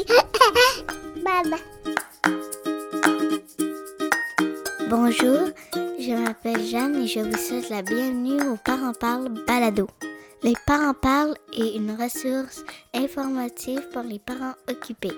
[4.88, 5.50] Bonjour,
[5.98, 9.88] je m'appelle Jeanne et je vous souhaite la bienvenue au Parents Parlent Balado.
[10.42, 15.12] Les Parents Parlent est une ressource informative pour les parents occupés.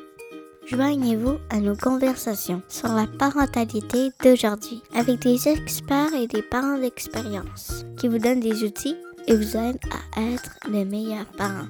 [0.66, 7.84] Joignez-vous à nos conversations sur la parentalité d'aujourd'hui avec des experts et des parents d'expérience
[7.98, 8.96] qui vous donnent des outils
[9.28, 9.78] et vous aident
[10.16, 11.68] à être les meilleurs parents.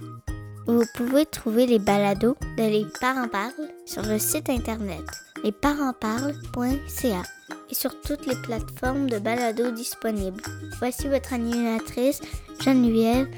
[0.66, 5.02] Vous pouvez trouver les balados de Les Parents Parlent sur le site internet
[5.42, 7.22] lesparentsparlent.ca
[7.68, 10.40] et sur toutes les plateformes de balados disponibles.
[10.78, 12.20] Voici votre animatrice
[12.60, 13.28] Geneviève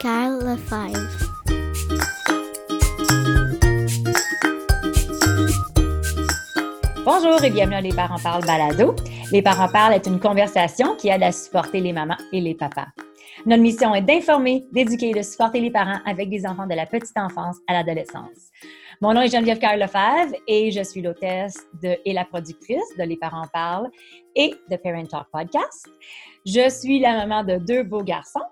[0.00, 1.08] Carl Lefebvre.
[7.04, 8.96] Bonjour et bienvenue à Les Parents Parlent Balado.
[9.30, 12.86] Les Parents Parlent est une conversation qui aide à supporter les mamans et les papas.
[13.46, 16.86] Notre mission est d'informer, d'éduquer et de supporter les parents avec des enfants de la
[16.86, 18.50] petite enfance à l'adolescence.
[19.00, 23.16] Mon nom est Geneviève Carl Lefebvre et je suis l'hôtesse et la productrice de Les
[23.16, 23.90] Parents Parlent
[24.36, 25.88] et de Parent Talk Podcast.
[26.46, 28.44] Je suis la maman de deux beaux garçons.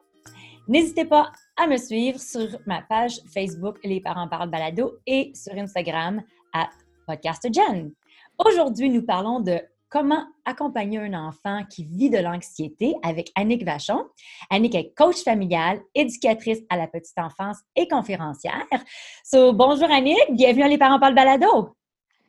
[0.67, 5.53] N'hésitez pas à me suivre sur ma page Facebook Les Parents Parlent Balado et sur
[5.55, 6.23] Instagram
[6.53, 6.69] à
[7.07, 7.93] PodcastGen.
[8.39, 9.61] Aujourd'hui, nous parlons de
[9.91, 14.05] comment accompagner un enfant qui vit de l'anxiété avec Annick Vachon?
[14.49, 18.67] Annick est coach familiale, éducatrice à la petite enfance et conférencière.
[19.25, 21.75] So, bonjour Annick, bienvenue à Les Parents Parlent Balado.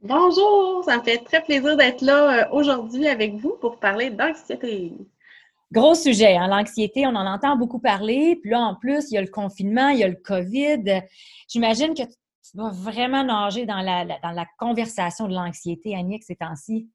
[0.02, 4.94] Bonjour, ça me fait très plaisir d'être là euh, aujourd'hui avec vous pour parler d'anxiété.
[5.72, 8.38] Gros sujet, hein, l'anxiété, on en entend beaucoup parler.
[8.42, 11.04] Puis là, en plus, il y a le confinement, il y a le COVID.
[11.48, 16.36] J'imagine que tu dois vraiment nager dans la, dans la conversation de l'anxiété, Annick, ces
[16.36, 16.90] temps-ci.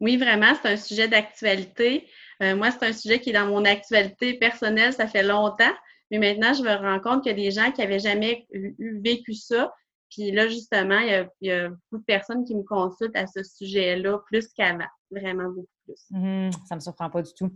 [0.00, 2.08] Oui, vraiment, c'est un sujet d'actualité.
[2.42, 5.72] Euh, moi, c'est un sujet qui est dans mon actualité personnelle, ça fait longtemps.
[6.10, 8.46] Mais maintenant, je me rends compte a des gens qui n'avaient jamais
[8.78, 9.74] vécu ça.
[10.10, 14.18] Puis là, justement, il y, a, beaucoup de personnes qui me consultent à ce sujet-là
[14.26, 14.88] plus qu'avant.
[15.10, 16.00] Vraiment beaucoup plus.
[16.10, 17.50] Mmh, ça ne me surprend pas du tout.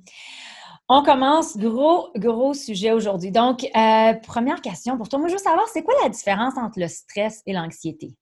[0.88, 3.31] On commence, gros, gros sujet aujourd'hui.
[3.31, 5.19] Donc, euh, première question pour toi.
[5.19, 8.14] Moi, je veux savoir, c'est quoi la différence entre le stress et l'anxiété?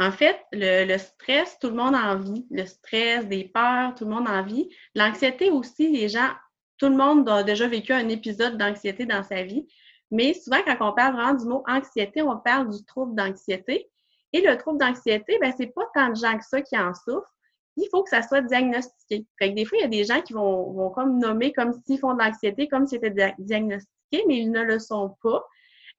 [0.00, 2.46] En fait, le, stress, tout le monde en vit.
[2.50, 4.68] Le stress, des peurs, tout le monde en vit.
[4.94, 6.30] L'anxiété aussi, les gens,
[6.78, 9.66] tout le monde a déjà vécu un épisode d'anxiété dans sa vie.
[10.12, 13.90] Mais souvent, quand on parle vraiment du mot anxiété, on parle du trouble d'anxiété.
[14.32, 17.34] Et le trouble d'anxiété, ben, c'est pas tant de gens que ça qui en souffrent.
[17.76, 19.26] Il faut que ça soit diagnostiqué.
[19.38, 21.72] Fait que des fois, il y a des gens qui vont, vont comme nommer comme
[21.86, 25.44] s'ils font de l'anxiété, comme si c'était diagnostiqué, mais ils ne le sont pas.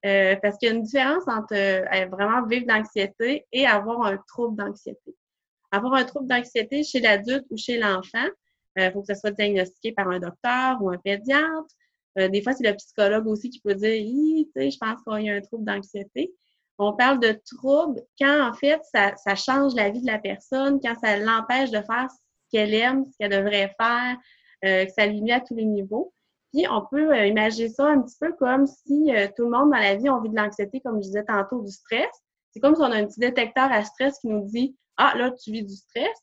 [0.05, 4.17] Euh, parce qu'il y a une différence entre euh, vraiment vivre d'anxiété et avoir un
[4.27, 5.15] trouble d'anxiété.
[5.71, 8.25] Avoir un trouble d'anxiété chez l'adulte ou chez l'enfant,
[8.77, 11.67] il euh, faut que ça soit diagnostiqué par un docteur ou un pédiatre.
[12.15, 13.91] des fois, c'est le psychologue aussi qui peut dire
[14.55, 16.33] je pense qu'il y a un trouble d'anxiété.
[16.77, 20.79] On parle de trouble quand, en fait, ça, ça, change la vie de la personne,
[20.81, 22.17] quand ça l'empêche de faire ce
[22.51, 24.15] qu'elle aime, ce qu'elle devrait faire,
[24.63, 26.13] que ça lui à tous les niveaux.
[26.51, 29.71] Puis on peut euh, imaginer ça un petit peu comme si euh, tout le monde
[29.71, 32.09] dans la vie, on vit de l'anxiété, comme je disais tantôt, du stress.
[32.51, 35.31] C'est comme si on a un petit détecteur à stress qui nous dit Ah, là,
[35.31, 36.17] tu vis du stress.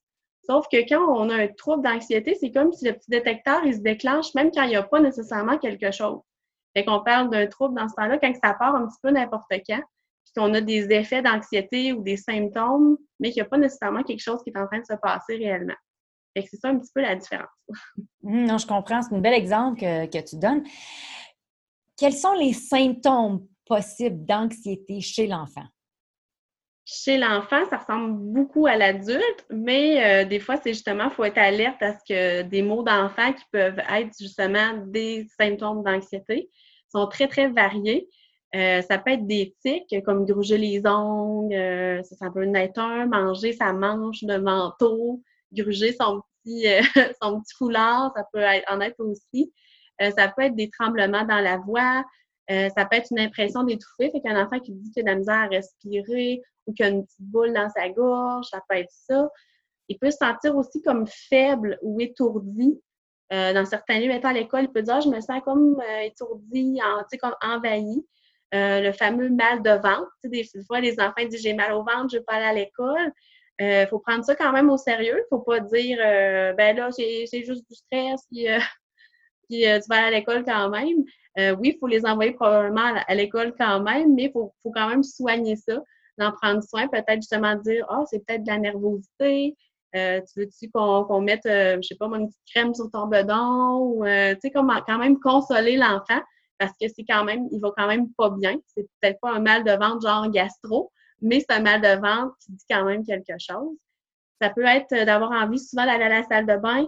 [0.44, 3.74] Sauf que quand on a un trouble d'anxiété, c'est comme si le petit détecteur, il
[3.74, 6.20] se déclenche même quand il n'y a pas nécessairement quelque chose.
[6.76, 9.50] Fait qu'on parle d'un trouble dans ce temps-là, quand ça part un petit peu n'importe
[9.50, 9.80] quand,
[10.24, 14.02] puis qu'on a des effets d'anxiété ou des symptômes, mais qu'il n'y a pas nécessairement
[14.02, 15.74] quelque chose qui est en train de se passer réellement
[16.42, 17.48] c'est ça un petit peu la différence.
[18.22, 19.02] Mmh, non, je comprends.
[19.02, 20.64] C'est un bel exemple que, tu donnes.
[21.96, 25.64] Quels sont les symptômes possibles d'anxiété chez l'enfant?
[26.84, 31.24] Chez l'enfant, ça ressemble beaucoup à l'adulte, mais euh, des fois, c'est justement, il faut
[31.24, 36.50] être alerte à ce que des mots d'enfant qui peuvent être justement des symptômes d'anxiété
[36.88, 38.08] sont très, très variés.
[38.54, 42.78] Euh, ça peut être des tics comme gruger les ongles, euh, ça, ça, peut être
[42.78, 46.80] un, manger sa manche de manteau, gruger son petit, euh,
[47.22, 49.52] son petit foulard, ça peut en être aussi.
[50.02, 52.04] Euh, ça peut être des tremblements dans la voix,
[52.50, 55.08] euh, ça peut être une impression d'étouffer, fait qu'un enfant qui dit qu'il a de
[55.10, 58.76] la misère à respirer ou qu'il a une petite boule dans sa gorge, ça peut
[58.76, 59.28] être ça.
[59.88, 62.78] Il peut se sentir aussi comme faible ou étourdi.
[63.30, 66.78] dans certains lieux, étant à l'école, il peut dire ah, je me sens comme étourdi,
[66.82, 68.04] en, comme envahi.
[68.52, 70.10] le fameux mal de ventre.
[70.24, 72.52] des fois, les enfants disent j'ai mal au ventre, je ne veux pas aller à
[72.52, 73.12] l'école.
[73.58, 75.24] Il euh, faut prendre ça quand même au sérieux.
[75.30, 80.10] Faut pas dire euh, ben là, c'est juste du stress, puis, euh, tu vas à
[80.10, 81.04] l'école quand même.
[81.58, 84.88] oui, il faut les envoyer probablement à l'école quand même, mais il faut, faut, quand
[84.88, 85.82] même soigner ça,
[86.18, 89.56] d'en prendre soin, peut-être justement dire Ah, oh, c'est peut-être de la nervosité.
[89.94, 90.00] tu
[90.36, 94.50] veux-tu qu'on mette, je sais pas, une petite crème sur ton bedon ou tu sais,
[94.50, 96.20] quand même consoler l'enfant
[96.58, 98.56] parce que c'est quand même, il va quand même pas bien.
[98.66, 100.92] C'est peut-être pas un mal de ventre genre gastro,
[101.22, 103.76] mais c'est un mal de ventre qui dit quand même quelque chose.
[104.40, 106.86] Ça peut être d'avoir envie souvent d'aller à la salle de bain.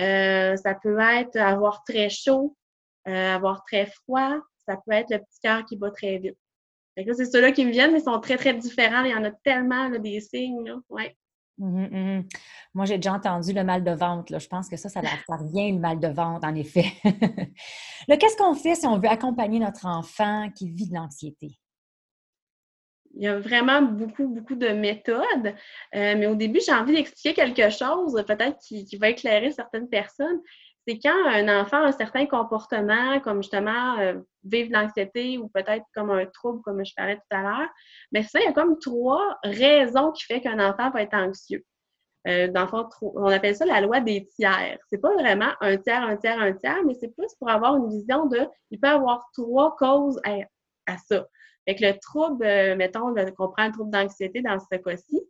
[0.00, 2.56] Euh, ça peut être avoir très chaud,
[3.06, 4.38] euh, avoir très froid.
[4.66, 6.36] Ça peut être le petit cœur qui bat très vite.
[6.96, 9.04] c'est ceux-là qui me viennent, mais ils sont très, très différents.
[9.04, 10.66] Il y en a tellement des signes.
[10.66, 10.76] Là.
[10.88, 11.16] Ouais.
[11.58, 12.28] Mmh mmh
[12.74, 14.38] Moi, j'ai déjà entendu le mal de ventre.
[14.38, 16.86] Je pense que ça, ça, ça revient le mal de ventre, en effet.
[17.04, 21.59] qu'est-ce qu'on fait si on veut accompagner notre enfant qui vit de l'anxiété?
[23.20, 25.54] Il y a vraiment beaucoup, beaucoup de méthodes.
[25.94, 30.40] Euh, mais au début, j'ai envie d'expliquer quelque chose, peut-être qui, va éclairer certaines personnes.
[30.88, 35.84] C'est quand un enfant a un certain comportement, comme justement euh, vivre l'anxiété ou peut-être
[35.94, 37.68] comme un trouble, comme je parlais tout à l'heure,
[38.10, 41.62] mais ça, il y a comme trois raisons qui font qu'un enfant va être anxieux.
[42.26, 44.78] Euh, dans le fond, on appelle ça la loi des tiers.
[44.90, 47.90] C'est pas vraiment un tiers, un tiers, un tiers, mais c'est plus pour avoir une
[47.90, 51.26] vision de, il peut avoir trois causes à ça.
[51.70, 55.22] Fait que le trouble, euh, mettons, qu'on prend le trouble d'anxiété dans ce cas-ci,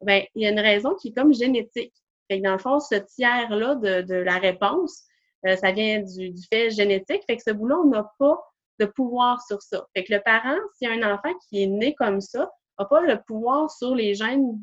[0.00, 1.94] ben, il y a une raison qui est comme génétique.
[2.28, 5.04] Fait que dans le fond, ce tiers-là de, la réponse,
[5.46, 7.22] euh, ça vient du, fait génétique.
[7.28, 8.42] Fait que ce boulot, on n'a pas
[8.80, 9.86] de pouvoir sur ça.
[9.94, 12.86] Fait que le parent, s'il y a un enfant qui est né comme ça, n'a
[12.86, 14.58] pas le pouvoir sur les gènes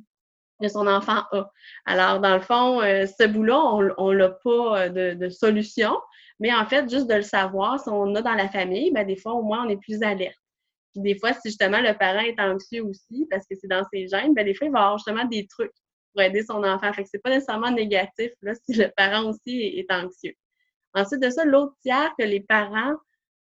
[0.62, 1.50] que son enfant a.
[1.86, 5.98] Alors, dans le fond, euh, ce boulot, on n'a pas de, de, solution,
[6.42, 9.16] mais en fait, juste de le savoir, si on a dans la famille, ben, des
[9.16, 10.36] fois, au moins, on est plus alerte.
[10.94, 14.08] Puis des fois, si justement le parent est anxieux aussi, parce que c'est dans ses
[14.08, 15.72] gènes, ben des fois, il va avoir justement des trucs
[16.14, 16.92] pour aider son enfant.
[16.94, 20.34] Fait que c'est pas nécessairement négatif là, si le parent aussi est, anxieux.
[20.94, 22.96] Ensuite de ça, l'autre tiers que les parents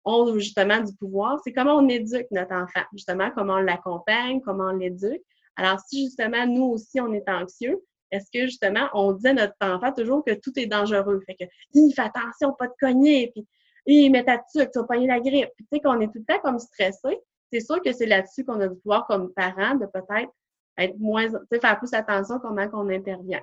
[0.05, 2.81] ont justement du pouvoir, c'est comment on éduque notre enfant.
[2.93, 5.21] Justement, comment on l'accompagne, comment on l'éduque.
[5.55, 7.79] Alors, si justement, nous aussi, on est anxieux,
[8.11, 11.21] est-ce que justement, on dit à notre enfant toujours que tout est dangereux?
[11.25, 13.45] Fait que, il fait attention, pas de cogner, puis
[13.85, 15.49] il met ta tuque, tu vas pogner la grippe.
[15.55, 17.19] Puis, tu sais, qu'on est tout le temps comme stressé,
[17.51, 20.31] c'est sûr que c'est là-dessus qu'on a du pouvoir comme parent de peut-être
[20.77, 23.41] être moins, faire plus attention comment qu'on intervient.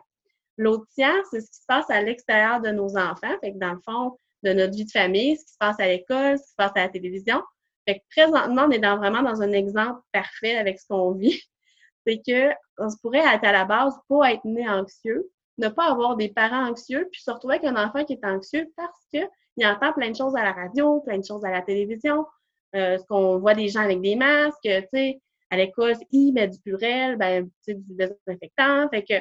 [0.57, 4.17] L'autre tiers, c'est ce qui se passe à l'extérieur de nos enfants, dans le fond,
[4.43, 6.73] de notre vie de famille, ce qui se passe à l'école, ce qui se passe
[6.75, 7.43] à la télévision.
[7.87, 11.41] Fait que présentement, on est vraiment dans un exemple parfait avec ce qu'on vit.
[12.07, 15.91] C'est que on se pourrait être à la base pas être né anxieux, ne pas
[15.91, 19.67] avoir des parents anxieux, puis se retrouver avec un enfant qui est anxieux parce qu'il
[19.67, 22.25] entend plein de choses à la radio, plein de choses à la télévision,
[22.75, 25.21] ce qu'on voit des gens avec des masques, tu sais,
[25.51, 28.89] à l'école, ils mettent du purel, ben, tu sais, du désinfectant.
[28.91, 29.15] Fait que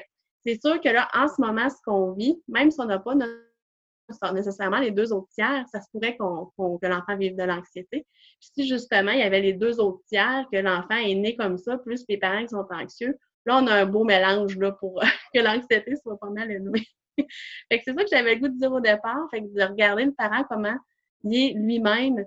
[0.45, 3.15] c'est sûr que là, en ce moment, ce qu'on vit, même si on n'a pas
[4.33, 8.05] nécessairement les deux autres tiers, ça se pourrait qu'on, que l'enfant vive de l'anxiété.
[8.39, 11.57] Puis si justement, il y avait les deux autres tiers, que l'enfant est né comme
[11.57, 15.01] ça, plus les parents qui sont anxieux, là, on a un beau mélange là, pour
[15.33, 16.85] que l'anxiété soit pas mal élevée.
[17.17, 19.63] fait que c'est ça que j'avais le goût de dire au départ, fait que de
[19.63, 20.75] regarder le parent comment
[21.23, 22.25] il est lui-même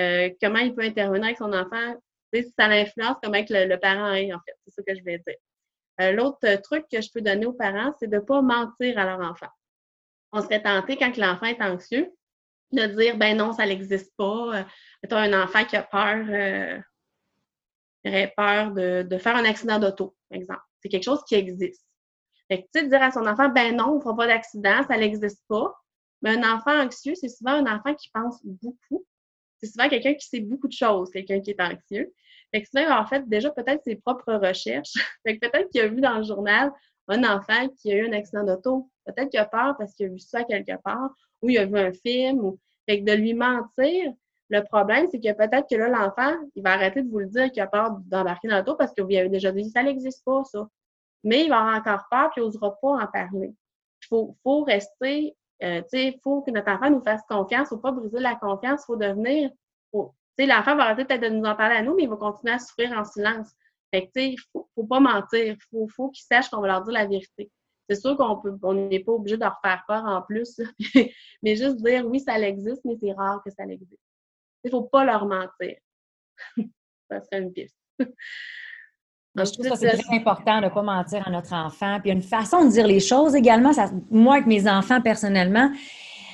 [0.00, 1.94] euh, comment il peut intervenir avec son enfant,
[2.56, 4.54] ça l'influence comment le, le, parent est, en fait.
[4.64, 5.36] C'est ça que je vais dire.
[6.00, 9.04] Euh, l'autre truc que je peux donner aux parents, c'est de ne pas mentir à
[9.04, 9.48] leur enfant.
[10.32, 12.10] On serait tenté, quand l'enfant est anxieux,
[12.72, 14.64] de dire ben non, ça n'existe pas.
[15.08, 16.78] Tu as un enfant qui a peur, euh,
[18.06, 20.62] aurait peur de, faire un accident d'auto, par exemple.
[20.80, 21.84] C'est quelque chose qui existe.
[22.48, 24.82] Fait que, tu sais, dire à son enfant, ben non, on ne fera pas d'accident,
[24.88, 25.74] ça n'existe pas.
[26.22, 29.06] Mais un enfant anxieux, c'est souvent un enfant qui pense beaucoup,
[29.60, 32.12] c'est souvent quelqu'un qui sait beaucoup de choses, quelqu'un qui est anxieux.
[32.52, 34.94] Fait que souvent, en fait, déjà peut-être ses propres recherches.
[35.26, 36.72] fait que peut-être qu'il a vu dans le journal
[37.08, 38.88] un enfant qui a eu un accident d'auto.
[39.04, 41.10] Peut-être qu'il a peur parce qu'il a vu ça quelque part,
[41.42, 42.38] ou il a vu un film.
[42.40, 42.58] Ou...
[42.88, 44.12] Fait que de lui mentir,
[44.48, 47.50] le problème, c'est que peut-être que là, l'enfant, il va arrêter de vous le dire
[47.50, 50.42] qu'il a peur d'embarquer dans l'auto parce que vous avez déjà dit ça n'existe pas,
[50.44, 50.68] ça.
[51.22, 53.52] Mais il va avoir encore peur et il n'osera pas en parler.
[54.12, 57.68] Il faut rester euh, il faut que notre enfant nous fasse confiance.
[57.70, 58.82] Il ne faut pas briser la confiance.
[58.82, 59.50] Il faut devenir.
[60.38, 62.58] L'enfant va arrêter peut-être de nous en parler à nous, mais il va continuer à
[62.58, 63.50] souffrir en silence.
[63.92, 65.44] Fait que, il ne faut, pas mentir.
[65.44, 67.50] Il faut, faut qu'ils sachent qu'on va leur dire la vérité.
[67.90, 70.60] C'est sûr qu'on n'est pas obligé de leur faire peur en plus,
[71.42, 74.00] mais juste dire oui, ça existe, mais c'est rare que ça existe.
[74.62, 75.76] Il ne faut pas leur mentir.
[77.10, 77.76] ça serait une piste.
[79.36, 82.00] je trouve que c'est très important de ne pas mentir à notre enfant.
[82.00, 83.72] Puis il y a une façon de dire les choses également.
[83.72, 85.70] Ça, moi, avec mes enfants, personnellement,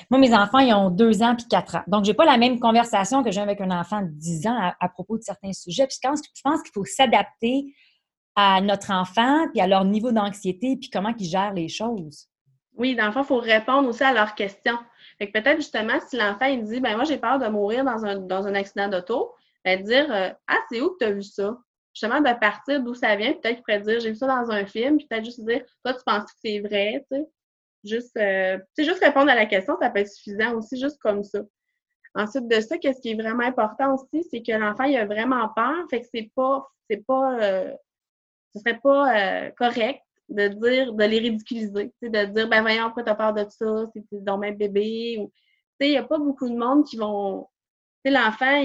[0.09, 1.83] moi, mes enfants, ils ont deux ans puis quatre ans.
[1.87, 4.73] Donc, je n'ai pas la même conversation que j'ai avec un enfant de dix ans
[4.79, 5.85] à, propos de certains sujets.
[5.85, 7.73] Puis je pense, qu'il faut s'adapter
[8.35, 12.27] à notre enfant, puis à leur niveau d'anxiété, puis comment ils gèrent les choses.
[12.75, 14.77] Oui, dans le fond, il faut répondre aussi à leurs questions.
[15.17, 18.05] Fait que peut-être justement, si l'enfant il dit ben moi j'ai peur de mourir dans
[18.05, 19.33] un, dans un accident d'auto,
[19.65, 21.57] ben dire euh, Ah, c'est où que tu as vu ça?
[21.99, 23.33] Justement de partir d'où ça vient.
[23.33, 25.93] Peut-être qu'il pourrait dire j'ai vu ça dans un film, puis peut-être juste dire toi,
[25.93, 27.27] tu penses que c'est vrai, tu sais?
[27.83, 31.39] Juste, euh, juste répondre à la question, ça peut être suffisant aussi, juste comme ça.
[32.15, 35.49] Ensuite de ça, qu'est-ce qui est vraiment important aussi, c'est que l'enfant, il a vraiment
[35.55, 37.73] peur, fait que c'est pas, c'est pas, euh,
[38.53, 43.15] ce serait pas correct de dire, de les ridiculiser, de dire, ben voyons, pourquoi t'as
[43.15, 45.17] peur de ça, c'est ton même bébé.
[45.19, 45.31] Ou,
[45.79, 47.47] il n'y a pas beaucoup de monde qui vont.
[48.09, 48.63] L'enfant,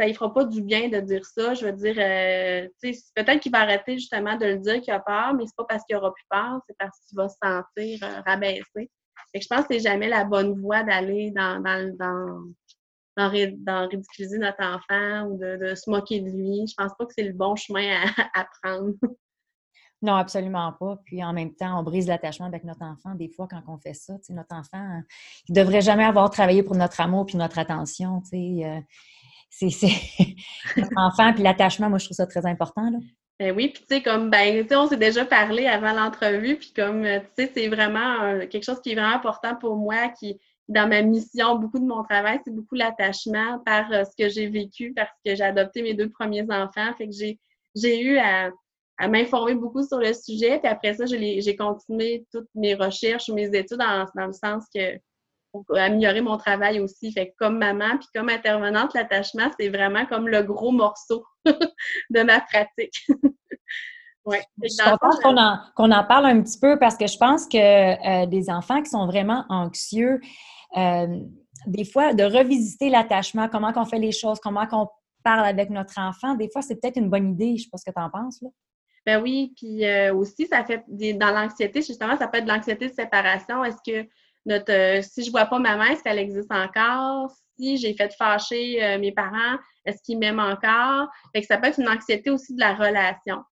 [0.00, 1.54] ça ne fera pas du bien de dire ça.
[1.54, 2.68] Je veux dire, euh,
[3.14, 5.84] peut-être qu'il va arrêter justement de le dire qu'il a peur, mais c'est pas parce
[5.84, 8.90] qu'il aura plus peur, c'est parce qu'il va se sentir euh, rabaissé.
[9.34, 12.44] Je pense que c'est jamais la bonne voie d'aller dans, dans, dans,
[13.16, 16.66] dans, ridiculiser notre enfant ou de, se moquer de lui.
[16.66, 18.02] Je pense pas que c'est le bon chemin
[18.34, 18.94] à prendre.
[20.02, 20.98] Non, absolument pas.
[21.04, 23.14] Puis en même temps, on brise l'attachement avec notre enfant.
[23.14, 25.02] Des fois, quand on fait ça, notre enfant,
[25.48, 28.22] il ne devrait jamais avoir travaillé pour notre amour puis notre attention.
[28.32, 28.80] Euh,
[29.50, 29.68] c'est
[30.76, 32.90] notre enfant puis l'attachement, moi, je trouve ça très important.
[33.38, 37.44] Ben oui, puis tu comme, ben, on s'est déjà parlé avant l'entrevue, puis comme, tu
[37.44, 40.38] sais, c'est vraiment quelque chose qui est vraiment important pour moi, qui,
[40.70, 44.46] dans ma mission, beaucoup de mon travail, c'est beaucoup l'attachement par euh, ce que j'ai
[44.46, 46.94] vécu, parce que j'ai adopté mes deux premiers enfants.
[46.96, 47.14] Fait que
[47.74, 48.50] j'ai eu à
[49.00, 50.58] à m'informer beaucoup sur le sujet.
[50.58, 54.98] Puis après ça, j'ai continué toutes mes recherches, mes études dans, le sens que
[55.50, 57.10] pour améliorer mon travail aussi.
[57.10, 62.22] Fait que comme maman, puis comme intervenante, l'attachement, c'est vraiment comme le gros morceau de
[62.22, 62.94] ma pratique.
[64.26, 64.42] ouais.
[64.62, 68.26] Je suis contente qu'on en, parle un petit peu parce que je pense que euh,
[68.26, 70.20] des enfants qui sont vraiment anxieux,
[70.76, 71.06] euh,
[71.66, 74.88] des fois, de revisiter l'attachement, comment on fait les choses, comment on
[75.24, 77.56] parle avec notre enfant, des fois, c'est peut-être une bonne idée.
[77.56, 78.42] Je sais pas ce que tu en penses.
[78.42, 78.50] Là.
[79.10, 82.88] Ben oui, puis euh, aussi, ça fait dans l'anxiété, justement, ça peut être de l'anxiété
[82.88, 83.64] de séparation.
[83.64, 84.08] Est-ce que
[84.46, 87.28] notre euh, si je vois pas ma mère, est-ce qu'elle existe encore?
[87.58, 91.08] Si j'ai fait fâcher euh, mes parents, est-ce qu'ils m'aiment encore?
[91.34, 93.42] Fait que ça peut être une anxiété aussi de la relation.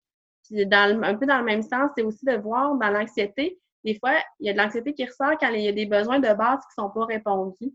[0.44, 3.98] Puis dans un peu dans le même sens, c'est aussi de voir dans l'anxiété, des
[3.98, 6.32] fois, il y a de l'anxiété qui ressort quand il y a des besoins de
[6.34, 7.74] base qui sont pas répondus.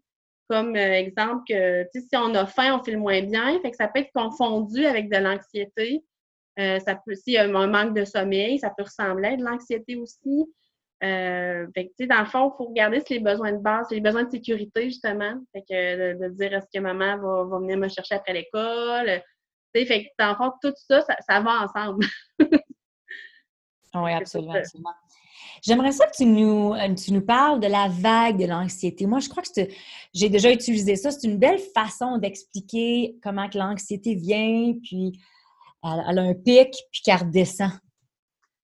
[0.49, 3.59] Comme exemple que si on a faim, on fait le moins bien.
[3.59, 6.05] Fait que ça peut être confondu avec de l'anxiété
[6.59, 9.43] euh, ça peut, s'il y a un manque de sommeil, ça peut ressembler à de
[9.43, 10.45] l'anxiété aussi.
[11.03, 13.99] Euh, fait que, dans le fond, il faut regarder si les besoins de base, les
[13.99, 15.33] besoins de sécurité, justement.
[15.51, 19.21] Fait que de, dire est-ce que maman va, va, venir me chercher après l'école?
[19.73, 22.05] Fait que, dans le fond, tout ça, ça, va ensemble.
[23.95, 24.93] oui, absolument, absolument.
[25.65, 29.05] J'aimerais ça que tu nous, euh, tu nous parles de la vague de l'anxiété.
[29.05, 29.61] Moi, je crois que
[30.13, 31.09] j'ai déjà utilisé ça.
[31.09, 35.19] C'est une belle façon d'expliquer comment que l'anxiété vient, puis
[35.83, 37.71] elle, a un pic puis qu'elle redescend.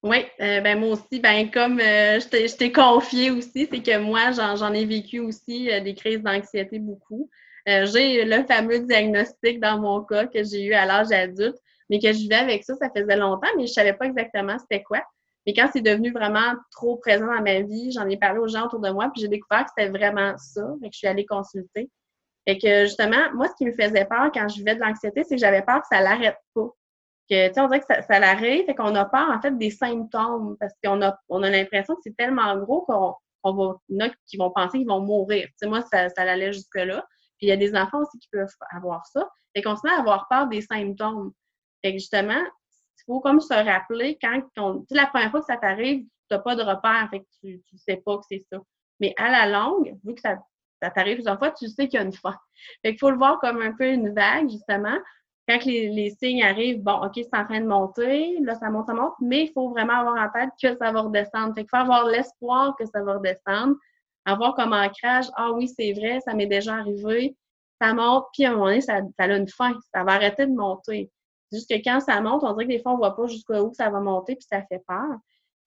[0.02, 4.32] Oui, euh, ben moi aussi, ben comme euh, je t'ai confié aussi, c'est que moi,
[4.32, 7.30] j'en ai vécu aussi euh, des crises d'anxiété beaucoup.
[7.66, 11.58] j'ai le fameux diagnostic dans mon cas que j'ai eu à l'âge adulte,
[11.90, 14.84] mais que je vivais avec ça, ça faisait longtemps, mais je savais pas exactement c'était
[14.84, 15.02] quoi.
[15.46, 18.68] Mais quand c'est devenu vraiment trop présent dans ma vie, j'en ai parlé aux gens
[18.68, 21.90] autour de moi, puis j'ai découvert que c'était vraiment ça, que je suis allée consulter.
[22.46, 25.36] Et que justement, moi, ce qui me faisait peur quand je vivais de l'anxiété, c'est
[25.36, 26.70] que j'avais peur que ça l'arrête pas
[27.32, 30.74] on dirait que ça, ça l'arrive, fait qu'on a peur, en fait, des symptômes, parce
[30.84, 34.10] qu'on a, on a l'impression que c'est tellement gros qu'on va, il y en a
[34.28, 35.46] qui vont penser qu'ils vont mourir.
[35.48, 37.06] Tu sais, moi, ça, ça allait jusque-là.
[37.38, 39.30] Puis il y a des enfants aussi qui peuvent avoir ça.
[39.56, 41.32] Fait qu'on se met à avoir peur des symptômes.
[41.82, 45.46] Fait que justement, il faut comme se rappeler quand tu sais, la première fois que
[45.46, 48.46] ça t'arrive, tu n'as pas de repère, fait que tu ne sais pas que c'est
[48.52, 48.60] ça.
[49.00, 50.38] Mais à la longue, vu que ça,
[50.82, 52.36] ça t'arrive plusieurs fois, tu sais qu'il y a une fin.
[52.82, 54.98] Fait qu'il faut le voir comme un peu une vague, justement
[55.50, 58.94] quand les, signes arrivent, bon, OK, c'est en train de monter, là, ça monte, ça
[58.94, 61.56] monte, mais il faut vraiment avoir en tête que ça va redescendre.
[61.56, 63.76] Fait qu'il faut avoir l'espoir que ça va redescendre,
[64.26, 67.36] avoir comme ancrage, ah oui, c'est vrai, ça m'est déjà arrivé,
[67.82, 70.54] ça monte, puis à un moment donné, ça, a une fin, ça va arrêter de
[70.54, 71.12] monter.
[71.52, 73.74] Juste que quand ça monte, on dirait que des fois, on ne voit pas jusqu'où
[73.74, 75.18] ça va monter, puis ça fait peur.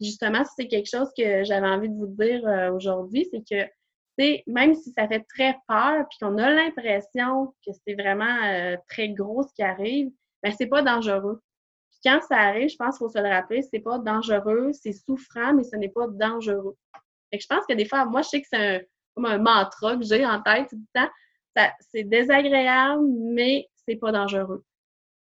[0.01, 3.69] Justement, c'est quelque chose que j'avais envie de vous dire euh, aujourd'hui, c'est que
[4.19, 9.09] même si ça fait très peur, puis qu'on a l'impression que c'est vraiment euh, très
[9.09, 10.11] gros ce qui arrive,
[10.42, 11.40] ben c'est pas dangereux.
[11.90, 14.92] Puis quand ça arrive, je pense qu'il faut se le rappeler, c'est pas dangereux, c'est
[14.92, 16.76] souffrant, mais ce n'est pas dangereux.
[17.33, 18.81] Fait je pense que des fois, moi, je sais que c'est un,
[19.14, 21.71] comme un mantra que j'ai en tête tout le temps.
[21.92, 23.04] C'est désagréable,
[23.35, 24.64] mais c'est pas dangereux.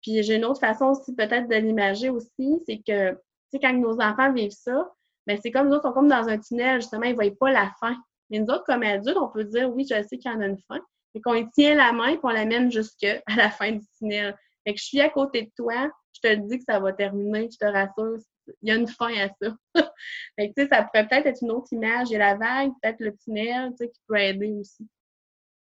[0.03, 3.19] Puis j'ai une autre façon aussi peut-être de l'imager aussi, c'est que, tu
[3.53, 4.93] sais, quand nos enfants vivent ça,
[5.27, 7.51] ben c'est comme nous autres, sont comme dans un tunnel, justement, ils ne voient pas
[7.51, 7.97] la fin.
[8.31, 10.47] Mais nous autres, comme adultes, on peut dire oui, je sais qu'il y en a
[10.47, 10.81] une fin,
[11.15, 14.37] et qu'on tient la main et qu'on l'amène jusqu'à la fin du tunnel.
[14.65, 17.49] Fait que je suis à côté de toi, je te dis que ça va terminer,
[17.51, 18.19] je te rassure,
[18.63, 19.57] il y a une fin à ça.
[20.39, 22.09] fait que, tu sais, ça pourrait peut-être être une autre image.
[22.11, 24.87] Il y a la vague, peut-être le tunnel, tu sais, qui peut aider aussi.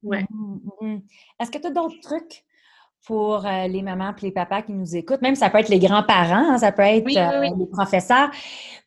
[0.02, 0.24] Ouais.
[0.30, 1.02] Mmh, mmh, mmh.
[1.40, 2.44] Est-ce que tu as d'autres trucs
[3.06, 5.22] pour euh, les mamans et les papas qui nous écoutent?
[5.22, 8.30] Même ça peut être les grands-parents, hein, ça peut être euh, les professeurs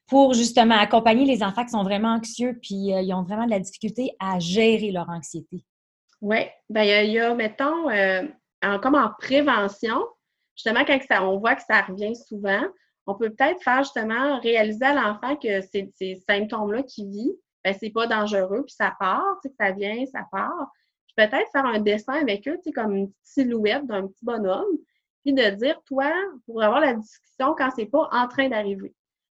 [0.08, 3.52] pour justement accompagner les enfants qui sont vraiment anxieux puis euh, ils ont vraiment de
[3.52, 5.64] la difficulté à gérer leur anxiété?
[6.22, 8.24] Oui, bien, il y, a, mettons, euh,
[8.82, 10.04] comme en prévention,
[10.56, 12.64] justement, quand ça, on voit que ça revient souvent,
[13.06, 17.34] on peut peut-être faire justement réaliser à l'enfant que ces, ces symptômes-là qu'il vit,
[17.64, 20.72] ben, c'est pas dangereux, puis ça part, tu sais, ça vient, ça part.
[21.06, 24.78] Puis peut-être faire un dessin avec eux, tu comme une petite silhouette d'un petit bonhomme,
[25.24, 26.12] puis de dire, toi,
[26.46, 28.94] pour avoir la discussion quand c'est pas en train d'arriver.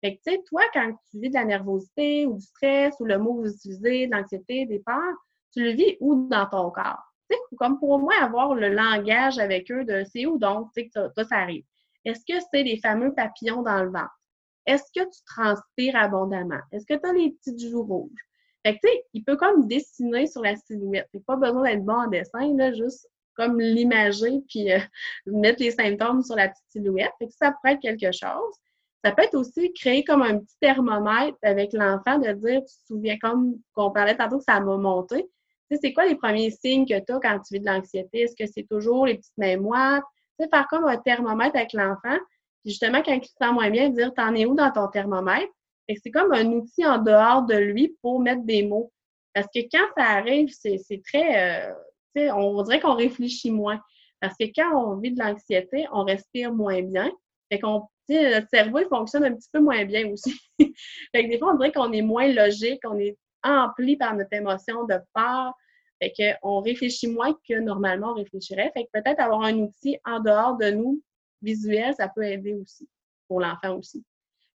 [0.08, 3.06] Fait que, tu sais, toi, quand tu vis de la nervosité ou du stress ou
[3.06, 5.18] le mot que vous utilisez, de l'anxiété, des peurs,
[5.52, 7.04] tu le vis où dans ton corps?
[7.30, 10.84] Tu sais, comme pour moi, avoir le langage avec eux de c'est où donc, tu
[10.84, 11.66] sais, que ça, arrive.
[12.06, 14.18] Est-ce que c'est les fameux papillons dans le ventre?
[14.66, 16.62] Est-ce que tu transpires abondamment?
[16.72, 18.30] Est-ce que tu as les petites joues rouges?
[18.66, 21.10] Fait que, tu sais, il peut comme dessiner sur la silhouette.
[21.14, 24.80] Il pas besoin d'être bon en dessin, là, juste comme l'imager puis euh,
[25.26, 27.12] mettre les symptômes sur la petite silhouette.
[27.20, 28.56] Fait que ça pourrait être quelque chose.
[29.04, 32.86] Ça peut être aussi créer comme un petit thermomètre avec l'enfant, de dire, tu te
[32.88, 35.24] souviens, comme qu'on parlait tantôt que ça m'a monté.
[35.70, 38.22] Tu sais, c'est quoi les premiers signes que tu as quand tu vis de l'anxiété?
[38.22, 40.04] Est-ce que c'est toujours les petites mains moites?
[40.40, 42.18] Tu sais, faire comme un thermomètre avec l'enfant.
[42.64, 45.52] Puis justement, quand il se sent moins bien, dire, t'en es où dans ton thermomètre?
[45.88, 48.92] Et c'est comme un outil en dehors de lui pour mettre des mots.
[49.34, 51.74] Parce que quand ça arrive, c'est très, euh,
[52.16, 53.80] tu sais, on dirait qu'on réfléchit moins.
[54.20, 57.12] Parce que quand on vit de l'anxiété, on respire moins bien.
[57.52, 60.40] Fait qu'on notre cerveau, il fonctionne un petit peu moins bien aussi.
[60.60, 64.34] fait que des fois, on dirait qu'on est moins logique, on est empli par notre
[64.34, 65.54] émotion de peur.
[66.02, 68.72] Fait qu'on réfléchit moins que normalement on réfléchirait.
[68.76, 71.02] Fait que peut-être avoir un outil en dehors de nous,
[71.42, 72.88] visuel, ça peut aider aussi,
[73.28, 74.04] pour l'enfant aussi.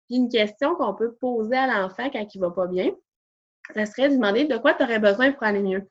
[0.06, 2.90] Puis une question qu'on peut poser à l'enfant quand il va pas bien,
[3.74, 5.88] ça serait de demander de quoi tu aurais besoin pour aller mieux.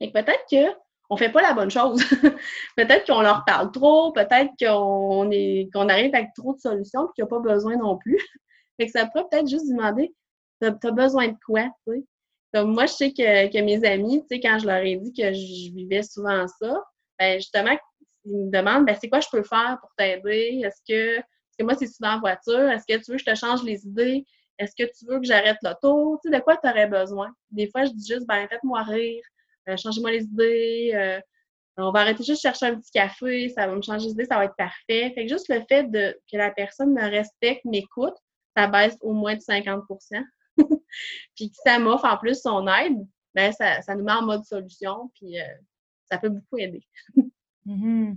[0.00, 0.76] Et peut-être que
[1.10, 2.02] on fait pas la bonne chose.
[2.76, 7.24] peut-être qu'on leur parle trop, peut-être qu'on est arrive avec trop de solutions et qu'il
[7.24, 8.18] n'y a pas besoin non plus.
[8.80, 10.14] fait que ça pourrait peut-être juste demander
[10.60, 11.70] T'as as besoin de quoi,
[12.54, 16.46] moi, je sais que, mes amis, quand je leur ai dit que je vivais souvent
[16.46, 16.82] ça,
[17.18, 17.76] ben justement,
[18.24, 20.60] ils me demandent ben, c'est quoi je peux faire pour t'aider?
[20.64, 23.30] Est-ce que parce que moi, c'est souvent en voiture, est-ce que tu veux que je
[23.30, 24.24] te change les idées?
[24.58, 26.20] Est-ce que tu veux que j'arrête l'auto?
[26.24, 27.32] De quoi tu aurais besoin?
[27.50, 29.22] Des fois, je dis juste ben faites-moi rire.
[29.70, 31.20] Euh, changez-moi les idées, euh,
[31.76, 34.24] on va arrêter juste de chercher un petit café, ça va me changer les idées,
[34.24, 35.12] ça va être parfait.
[35.14, 38.14] Fait que juste le fait que la personne me respecte, m'écoute,
[38.56, 40.24] ça baisse au moins de 50%
[41.36, 42.98] Puis que ça m'offre en plus son aide,
[43.34, 45.44] ben ça, ça, nous met en mode solution, puis euh,
[46.10, 46.82] ça peut beaucoup aider.
[47.66, 48.16] Mm-hmm.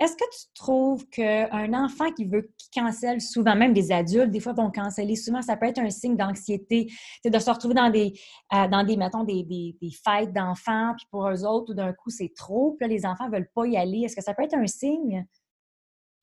[0.00, 4.40] Est-ce que tu trouves qu'un enfant qui veut, qui cancelle souvent, même des adultes, des
[4.40, 6.88] fois vont canceller souvent, ça peut être un signe d'anxiété,
[7.22, 8.12] c'est de se retrouver dans des,
[8.52, 12.10] euh, dans des mettons, des, des, fêtes d'enfants, puis pour eux autres, tout d'un coup,
[12.10, 14.00] c'est trop, puis là, les enfants ne veulent pas y aller.
[14.00, 15.24] Est-ce que ça peut être un signe?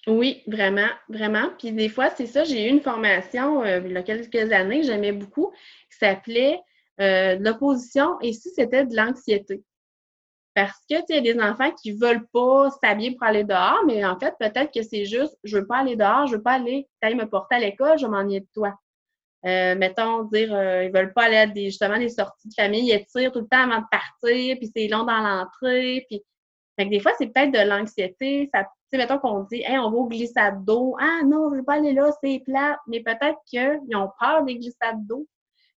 [0.07, 1.49] Oui, vraiment, vraiment.
[1.57, 4.81] Puis des fois, c'est ça, j'ai eu une formation euh, il y a quelques années
[4.81, 5.51] que j'aimais beaucoup,
[5.91, 6.59] qui s'appelait
[6.99, 9.63] euh, l'opposition et si c'était de l'anxiété?
[10.53, 14.19] Parce que, tu a des enfants qui veulent pas s'habiller pour aller dehors, mais en
[14.19, 17.15] fait, peut-être que c'est juste, je veux pas aller dehors, je veux pas aller, aller
[17.15, 18.73] me porter à l'école, je m'ennuie de toi.
[19.45, 22.89] Euh, mettons, dire, euh, ils veulent pas aller à des, justement, des sorties de famille,
[22.89, 26.23] ils étirent tout le temps avant de partir, puis c'est long dans l'entrée, puis...
[26.79, 29.89] Fait des fois, c'est peut-être de l'anxiété, ça, tu sais, mettons qu'on dit, hey, on
[29.89, 30.97] va au glissade d'eau.
[30.99, 32.77] Ah non, je veux pas aller là, c'est plat.
[32.87, 35.25] Mais peut-être qu'ils ont peur des glissades d'eau.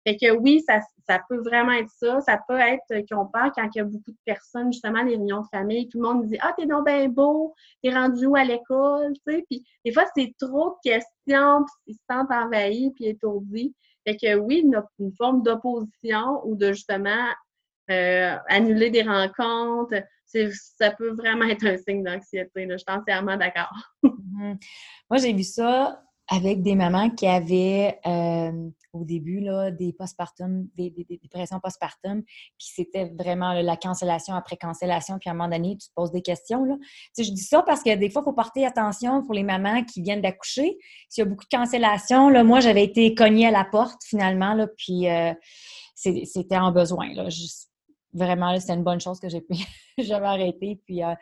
[0.05, 2.19] Fait que oui, ça, ça peut vraiment être ça.
[2.21, 5.41] Ça peut être ont peur quand il y a beaucoup de personnes, justement, les réunions
[5.41, 8.43] de famille, tout le monde dit Ah, t'es donc bien beau, t'es rendu où à
[8.43, 9.13] l'école?
[9.25, 13.05] Tu sais, puis des fois, c'est trop de questions, puis ils se sentent envahis puis
[13.07, 13.73] étourdis.
[14.05, 17.27] Fait que oui, une, forme d'opposition ou de justement
[17.89, 22.67] euh, annuler des rencontres, ça peut vraiment être un signe d'anxiété.
[22.69, 23.71] Je suis entièrement d'accord.
[24.03, 24.57] Mm-hmm.
[25.09, 30.67] Moi, j'ai vu ça avec des mamans qui avaient euh, au début là, des postpartum,
[30.75, 30.89] des,
[31.21, 35.89] dépressions postpartum, puis c'était vraiment la cancellation après cancellation, puis à un moment donné, tu
[35.89, 36.63] te poses des questions.
[36.63, 36.75] Là.
[37.17, 40.01] Je dis ça parce que des fois, il faut porter attention pour les mamans qui
[40.01, 40.77] viennent d'accoucher.
[41.09, 44.53] S'il y a beaucoup de cancellations, là, moi, j'avais été cognée à la porte finalement,
[44.53, 45.33] là, puis euh,
[45.95, 47.13] c'était en besoin.
[47.13, 47.27] Là.
[48.13, 49.55] vraiment, c'était une bonne chose que j'ai pu
[49.97, 51.13] j'avais arrêté, puis euh,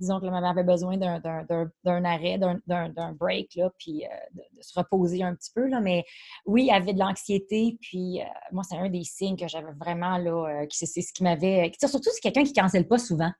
[0.00, 4.76] disons que la maman avait besoin d'un arrêt, d'un break, là, puis euh, de, se
[4.78, 5.66] reposer un petit peu.
[5.66, 5.80] Là.
[5.80, 6.04] Mais
[6.46, 10.18] oui, il avait de l'anxiété, puis euh, moi, c'est un des signes que j'avais vraiment,
[10.18, 11.70] là, euh, c'est ce qui m'avait...
[11.78, 13.30] Surtout, c'est quelqu'un qui ne cancelle pas souvent.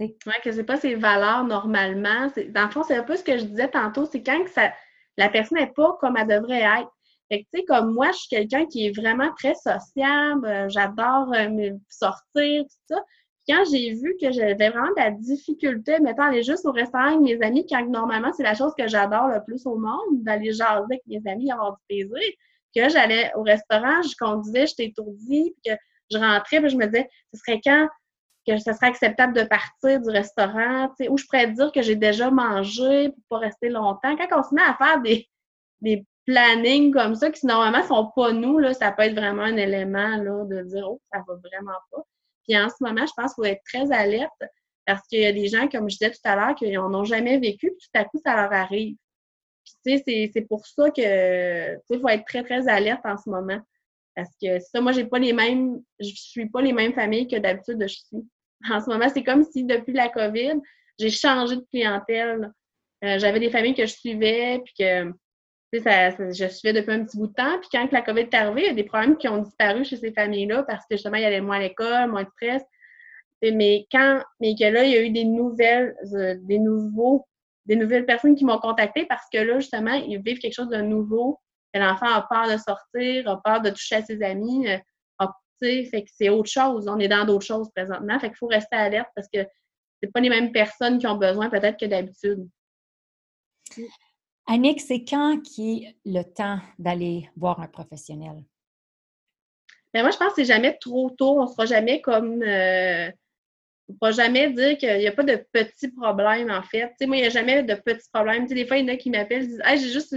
[0.00, 2.28] Oui, que c'est pas ses valeurs normalement.
[2.48, 4.72] Dans le fond, c'est un peu ce que je disais tantôt, c'est quand que ça,
[5.16, 6.90] la personne n'est pas comme elle devrait être.
[7.30, 11.32] Fait que, tu sais, comme moi, je suis quelqu'un qui est vraiment très sociable, j'adore
[11.88, 13.02] sortir, tout ça
[13.48, 17.20] quand j'ai vu que j'avais vraiment de la difficulté, mettons, aller juste au restaurant avec
[17.20, 20.84] mes amis, quand normalement, c'est la chose que j'adore le plus au monde, d'aller jaser
[20.84, 22.30] avec mes amis, avoir du plaisir,
[22.74, 25.78] que j'allais au restaurant, je conduisais, j'étais étourdie, puis que
[26.10, 27.88] je rentrais, puis je me disais, ce serait quand
[28.46, 32.30] que ce serait acceptable de partir du restaurant, où je pourrais dire que j'ai déjà
[32.30, 34.16] mangé pour pas rester longtemps.
[34.16, 35.26] Quand on se met à faire des,
[35.80, 39.56] des plannings comme ça qui normalement sont pas nous, là, ça peut être vraiment un
[39.56, 42.02] élément là, de dire Oh, ça va vraiment pas.
[42.46, 44.42] Puis en ce moment, je pense qu'il faut être très alerte
[44.86, 47.04] parce qu'il y a des gens, comme je disais tout à l'heure, qui n'en ont
[47.04, 48.96] jamais vécu, puis tout à coup, ça leur arrive.
[49.64, 53.16] Puis, tu sais, c'est pour ça que, tu sais, faut être très, très alerte en
[53.16, 53.60] ce moment.
[54.14, 57.36] Parce que ça, moi, j'ai pas les mêmes, je suis pas les mêmes familles que
[57.36, 58.28] d'habitude je suis.
[58.70, 60.60] En ce moment, c'est comme si depuis la COVID,
[60.98, 62.52] j'ai changé de clientèle.
[63.04, 65.12] Euh, j'avais des familles que je suivais, puis que,
[65.78, 67.58] je suivais depuis un petit bout de temps.
[67.60, 69.96] Puis quand la COVID est arrivée, il y a des problèmes qui ont disparu chez
[69.96, 72.62] ces familles-là parce que justement, il y avait moins à l'école, moins de stress.
[73.42, 77.26] Mais quand, mais que là, il y a eu des nouvelles, euh, des nouveaux,
[77.66, 80.80] des nouvelles personnes qui m'ont contacté parce que là, justement, ils vivent quelque chose de
[80.80, 81.38] nouveau.
[81.74, 84.78] L'enfant a peur de sortir, a peur de toucher à ses amis, euh,
[85.60, 86.88] c'est autre chose.
[86.88, 88.18] On est dans d'autres choses présentement.
[88.18, 89.46] Fait qu'il faut rester alerte parce que
[90.02, 92.48] c'est pas les mêmes personnes qui ont besoin peut-être que d'habitude.
[94.46, 98.44] Annick, c'est quand qui est le temps d'aller voir un professionnel?
[99.92, 101.38] Ben moi, je pense que c'est jamais trop tôt.
[101.40, 103.10] On ne sera jamais comme euh,
[103.88, 106.88] on ne pourra jamais dire qu'il n'y a pas de petits problèmes, en fait.
[106.88, 108.42] Tu sais, moi, il n'y a jamais de petits problèmes.
[108.42, 110.14] Tu sais, des fois, il y en a qui m'appellent et disent Hey, j'ai juste,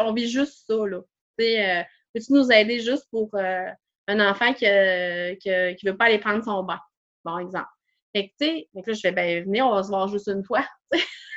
[0.00, 0.98] on vit juste ça, là.
[1.40, 3.70] Euh, peux-tu nous aider juste pour euh,
[4.08, 6.80] un enfant qui ne veut pas aller prendre son bain?
[7.24, 7.68] Bon exemple?
[8.14, 10.44] Fait que, tu sais, là, je fais Ben, venez, on va se voir juste une
[10.44, 10.66] fois.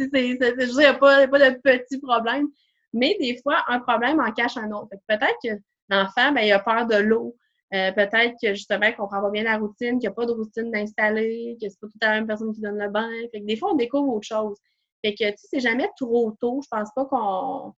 [0.00, 2.48] il n'y a, pas de petits problèmes.
[2.92, 4.88] Mais des fois, un problème en cache un autre.
[5.06, 5.50] Peut-être que
[5.88, 7.36] l'enfant, ben, il a peur de l'eau.
[7.72, 10.32] Euh, peut-être que justement, qu'on comprend pas bien la routine, qu'il n'y a pas de
[10.32, 13.08] routine d'installer, que c'est pas tout à la même personne qui donne le bain.
[13.32, 14.58] Fait que des fois, on découvre autre chose.
[15.04, 16.60] Fait que, c'est jamais trop tôt.
[16.62, 17.72] Je pense pas qu'on.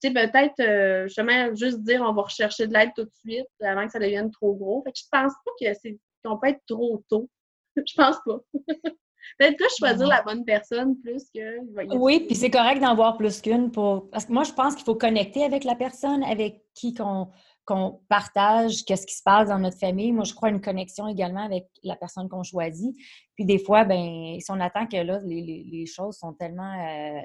[0.00, 3.48] Tu sais, peut-être, euh, justement, juste dire on va rechercher de l'aide tout de suite
[3.60, 4.82] avant que ça devienne trop gros.
[4.84, 7.28] Fait que je pense pas c'est qu'on peut être trop tôt.
[7.76, 8.38] je pense pas.
[9.38, 11.96] Peut-être que choisir la bonne personne plus que.
[11.96, 14.10] Oui, puis c'est correct d'en voir plus qu'une pour.
[14.10, 18.84] Parce que moi, je pense qu'il faut connecter avec la personne avec qui qu'on partage
[18.84, 20.12] qu'est-ce qui se passe dans notre famille.
[20.12, 22.96] Moi, je crois une connexion également avec la personne qu'on choisit.
[23.34, 27.20] Puis des fois, ben, si on attend que là, les, choses sont tellement euh,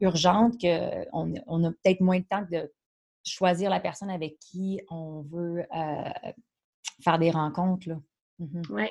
[0.00, 2.70] urgentes qu'on on a peut-être moins de temps de
[3.24, 6.10] choisir la personne avec qui on veut euh,
[7.02, 7.88] faire des rencontres.
[8.40, 8.66] Mm-hmm.
[8.70, 8.88] Oui,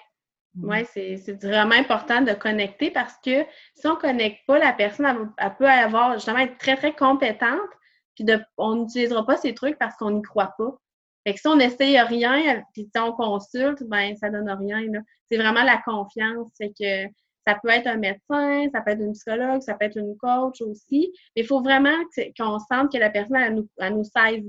[0.94, 3.44] c'est vraiment important de connecter parce que
[3.76, 6.94] si on ne connecte pas, la personne, elle, elle, peut avoir justement être très, très
[6.94, 7.70] compétente,
[8.16, 8.26] puis
[8.58, 10.78] on n'utilisera pas ces trucs parce qu'on n'y croit pas.
[11.26, 14.82] Fait que si on n'essaye rien, puis si on consulte, ben ça donne rien.
[15.30, 16.50] C'est vraiment la confiance.
[16.56, 17.12] C'est que
[17.48, 20.62] ça peut être un médecin, ça peut être une psychologue, ça peut être une coach
[20.62, 21.12] aussi.
[21.36, 21.96] Mais il faut vraiment
[22.38, 24.04] qu'on sente que la personne, elle nous, elle nous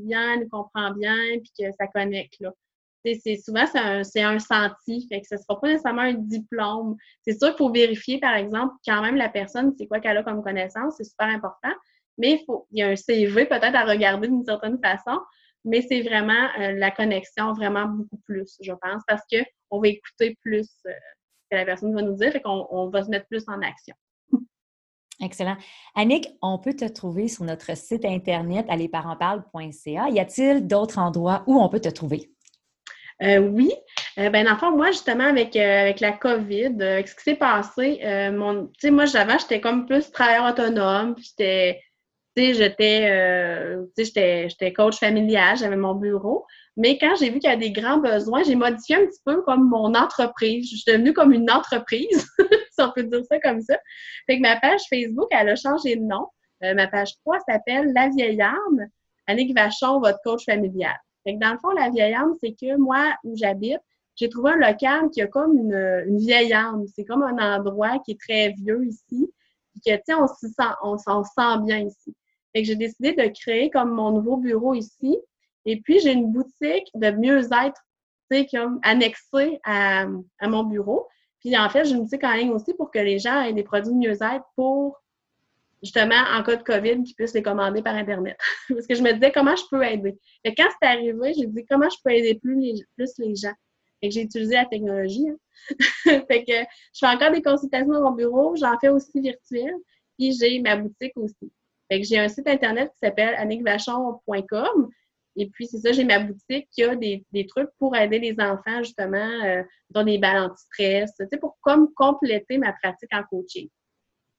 [0.04, 2.40] bien, elle nous comprend bien, puis que ça connecte.
[2.40, 2.52] Là.
[3.04, 5.06] C'est, souvent, c'est un, un senti.
[5.08, 6.96] Fait que ce ne sera pas nécessairement un diplôme.
[7.26, 10.22] C'est sûr qu'il faut vérifier, par exemple, quand même la personne, c'est quoi qu'elle a
[10.22, 10.94] comme connaissance.
[10.98, 11.72] C'est super important
[12.18, 15.18] mais il, faut, il y a un CV peut-être à regarder d'une certaine façon,
[15.64, 20.36] mais c'est vraiment euh, la connexion vraiment beaucoup plus, je pense, parce qu'on va écouter
[20.42, 23.26] plus euh, ce que la personne va nous dire et qu'on on va se mettre
[23.28, 23.94] plus en action.
[25.20, 25.56] Excellent.
[25.94, 30.08] Annick, on peut te trouver sur notre site internet allesparentsparlent.ca.
[30.10, 32.30] Y a-t-il d'autres endroits où on peut te trouver?
[33.22, 33.70] Euh, oui.
[34.16, 38.00] ben, dans le fond, moi, justement, avec, avec la COVID, avec ce qui s'est passé,
[38.32, 41.80] mon, tu sais, moi, j'avais, j'étais comme plus travailleur autonome, puis j'étais
[42.36, 46.46] j'étais euh, j'étais coach familial, j'avais mon bureau.
[46.76, 49.42] Mais quand j'ai vu qu'il y a des grands besoins, j'ai modifié un petit peu
[49.42, 50.70] comme mon entreprise.
[50.70, 52.26] Je suis devenue comme une entreprise,
[52.70, 53.76] si on peut dire ça comme ça.
[54.26, 56.28] Fait que ma page Facebook, elle a changé de nom.
[56.64, 58.86] Euh, ma page 3 s'appelle La vieille arme,
[59.26, 60.96] Annick Vachon, votre coach familial.
[61.24, 63.80] Fait que dans le fond, la vieille arme, c'est que moi, où j'habite,
[64.16, 66.84] j'ai trouvé un local qui a comme une, vieille arme.
[66.94, 69.32] C'est comme un endroit qui est très vieux ici.
[69.72, 72.14] Puis que, tu on s'y sent, on s'en sent bien ici.
[72.52, 75.18] Fait que j'ai décidé de créer comme mon nouveau bureau ici.
[75.64, 77.80] Et puis, j'ai une boutique de mieux-être,
[78.30, 80.06] tu comme annexée à,
[80.40, 81.08] à, mon bureau.
[81.40, 83.62] Puis, en fait, j'ai une boutique en ligne aussi pour que les gens aient des
[83.62, 85.00] produits de mieux-être pour,
[85.82, 88.36] justement, en cas de COVID, qu'ils puissent les commander par Internet.
[88.68, 90.18] Parce que je me disais, comment je peux aider?
[90.44, 93.54] Et quand c'est arrivé, j'ai dit, comment je peux aider plus les, plus les gens?
[94.00, 95.28] Fait que j'ai utilisé la technologie.
[95.28, 95.36] Hein.
[96.28, 99.74] fait que je fais encore des consultations dans mon bureau, j'en fais aussi virtuel,
[100.18, 101.52] puis j'ai ma boutique aussi
[102.00, 104.90] j'ai un site internet qui s'appelle annickvachon.com.
[105.36, 108.82] Et puis, c'est ça, j'ai ma boutique qui a des, trucs pour aider les enfants,
[108.82, 113.68] justement, euh, dans des balles anti-stress, tu sais, pour comme compléter ma pratique en coaching.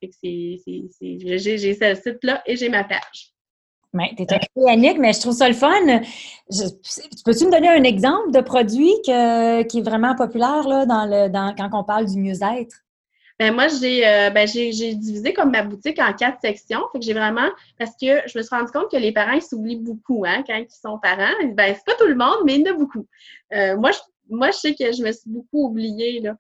[0.08, 3.34] Que j'ai ce site-là et j'ai ma page.
[3.94, 5.70] Mais t'es occupée, Annick, mais je trouve ça le fun.
[7.26, 11.54] Peux-tu me donner un exemple de produit qui est vraiment populaire là, dans le, dans,
[11.56, 12.84] quand on parle du mieux-être?
[13.40, 16.82] Ben moi, euh, ben, j'ai, j'ai, divisé comme ma boutique en quatre sections.
[16.92, 19.42] Fait que j'ai vraiment, parce que je me suis rendu compte que les parents, ils
[19.42, 21.34] s'oublient beaucoup, hein, quand ils sont parents.
[21.54, 23.08] Ben, c'est pas tout le monde, mais il y en a beaucoup.
[23.54, 26.36] Euh, moi, je, moi, je sais que je me suis beaucoup oubliée, là.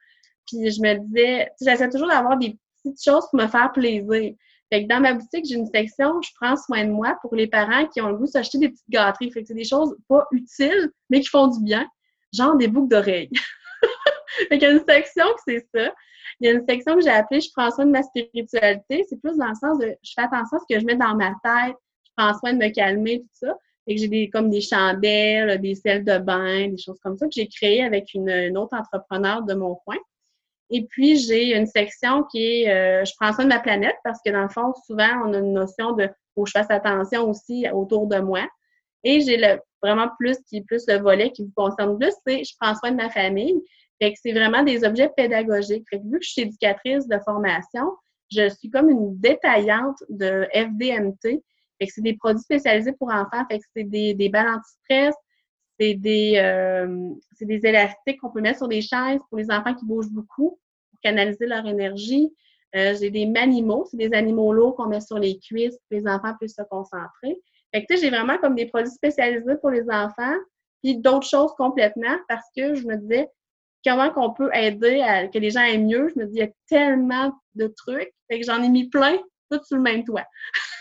[0.45, 4.33] Puis je me disais, j'essaie toujours d'avoir des petites choses pour me faire plaisir.
[4.71, 7.47] Fait que dans ma boutique, j'ai une section je prends soin de moi pour les
[7.47, 9.31] parents qui ont le goût de s'acheter des petites gâteries.
[9.31, 11.87] Fait c'est des choses pas utiles, mais qui font du bien,
[12.33, 13.29] genre des boucles d'oreilles.
[14.49, 15.93] fait qu'il y a une section que c'est ça.
[16.39, 19.05] Il y a une section que j'ai appelée Je prends soin de ma spiritualité.
[19.07, 21.15] C'est plus dans le sens de je fais attention à ce que je mets dans
[21.15, 23.57] ma tête, je prends soin de me calmer, tout ça.
[23.85, 27.25] Et que j'ai des, comme des chandelles, des sels de bain, des choses comme ça
[27.25, 29.97] que j'ai créées avec une, autre entrepreneur de mon coin.
[30.75, 34.19] Et puis, j'ai une section qui est euh, Je prends soin de ma planète parce
[34.25, 37.29] que dans le fond, souvent, on a une notion de faut que je fasse attention
[37.29, 38.41] aussi autour de moi.
[39.03, 42.73] Et j'ai le vraiment plus plus le volet qui vous concerne plus, c'est je prends
[42.73, 43.53] soin de ma famille.
[44.01, 45.85] Fait que c'est vraiment des objets pédagogiques.
[45.91, 47.91] Fait que vu que je suis éducatrice de formation,
[48.31, 51.43] je suis comme une détaillante de FDMT.
[51.79, 53.45] Fait que c'est des produits spécialisés pour enfants.
[53.47, 55.13] Fait que c'est des, des balles anti-stress,
[55.79, 57.09] c'est des, euh,
[57.41, 60.59] des élastiques qu'on peut mettre sur des chaises pour les enfants qui bougent beaucoup,
[61.03, 62.33] canaliser leur énergie.
[62.75, 65.95] Euh, j'ai des manimaux, c'est des animaux lourds qu'on met sur les cuisses pour que
[65.95, 67.39] les enfants puissent se concentrer.
[67.73, 70.35] Fait que, j'ai vraiment comme des produits spécialisés pour les enfants,
[70.83, 73.29] puis d'autres choses complètement, parce que je me disais,
[73.85, 76.09] comment qu'on peut aider à que les gens aient mieux?
[76.15, 78.13] Je me dis, il y a tellement de trucs.
[78.29, 79.17] Fait que j'en ai mis plein,
[79.51, 80.25] tout sur le même toit.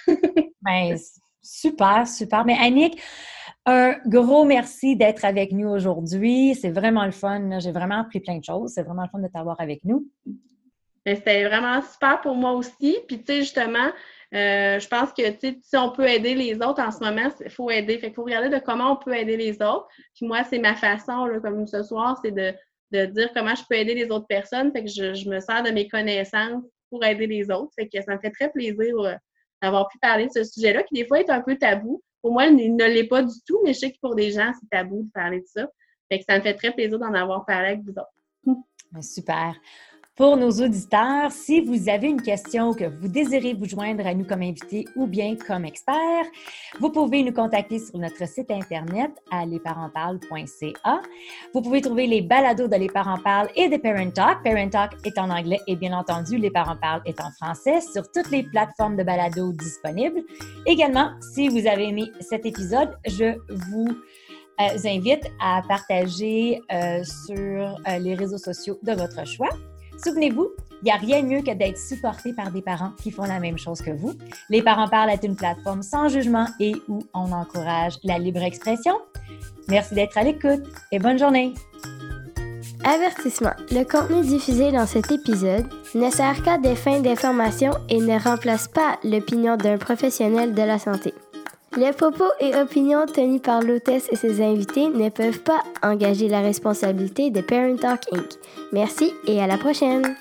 [0.63, 0.97] ben,
[1.43, 2.45] super, super.
[2.45, 3.01] Mais Annick,
[3.67, 6.55] un gros merci d'être avec nous aujourd'hui.
[6.55, 7.59] C'est vraiment le fun.
[7.61, 8.73] J'ai vraiment appris plein de choses.
[8.75, 10.09] C'est vraiment le fun de t'avoir avec nous.
[11.05, 12.99] Ben, c'était vraiment super pour moi aussi.
[13.07, 13.91] Puis, tu sais, justement,
[14.35, 17.71] euh, je pense que si on peut aider les autres en ce moment, il faut
[17.71, 17.99] aider.
[17.99, 19.87] Qu'il faut regarder de comment on peut aider les autres.
[20.15, 23.95] Puis moi, c'est ma façon, comme ce soir, c'est de dire comment je peux aider
[23.95, 24.73] les autres personnes.
[24.75, 27.73] Je, me sers de mes connaissances pour aider les autres.
[27.75, 29.15] Fait que ça me fait très plaisir euh,
[29.61, 32.03] d'avoir pu parler de ce sujet-là, qui des fois est un peu tabou.
[32.23, 34.53] Pour moi, il ne l'est pas du tout, mais je sais que pour des gens,
[34.59, 35.69] c'est tabou de parler de ça.
[36.11, 38.63] Fait que ça me fait très plaisir d'en avoir parlé avec vous autres.
[39.03, 39.55] Super.
[40.15, 44.27] Pour nos auditeurs, si vous avez une question que vous désirez vous joindre à nous
[44.27, 46.27] comme invité ou bien comme expert,
[46.79, 51.01] vous pouvez nous contacter sur notre site internet à lesparentsparlent.ca.
[51.55, 54.43] Vous pouvez trouver les balados de Les Parents Parlent et de Parent Talk.
[54.45, 58.03] Parent Talk est en anglais et bien entendu, Les Parents Parlent est en français sur
[58.13, 60.21] toutes les plateformes de balados disponibles.
[60.67, 63.89] Également, si vous avez aimé cet épisode, je vous
[64.61, 69.49] euh, invite à partager euh, sur euh, les réseaux sociaux de votre choix.
[70.05, 70.51] Souvenez-vous,
[70.83, 73.39] il n'y a rien de mieux que d'être supporté par des parents qui font la
[73.39, 74.15] même chose que vous.
[74.51, 78.95] Les parents parlent est une plateforme sans jugement et où on encourage la libre expression.
[79.69, 81.55] Merci d'être à l'écoute et bonne journée.
[82.85, 83.53] Avertissement.
[83.71, 88.67] Le contenu diffusé dans cet épisode ne sert qu'à des fins d'information et ne remplace
[88.67, 91.15] pas l'opinion d'un professionnel de la santé.
[91.77, 96.41] Les propos et opinions tenus par l'hôtesse et ses invités ne peuvent pas engager la
[96.41, 98.39] responsabilité de Parent Talk Inc.
[98.73, 100.15] Merci et à la prochaine!